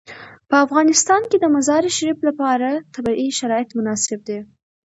[0.49, 4.39] په افغانستان کې د مزارشریف لپاره طبیعي شرایط مناسب دي.